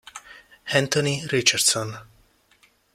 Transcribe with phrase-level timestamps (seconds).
[0.73, 1.93] Anthony Richardson